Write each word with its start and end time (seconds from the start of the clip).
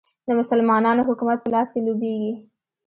د 0.27 0.29
مسلمانانو 0.39 1.05
حکومت 1.09 1.37
په 1.41 1.49
لاس 1.53 1.67
کې 1.73 1.85
لوبیږي. 1.85 2.33